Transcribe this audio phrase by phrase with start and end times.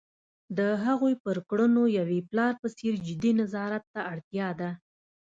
[0.57, 4.69] د هغوی پر کړنو یوې پلار په څېر جدي نظارت ته اړتیا ده.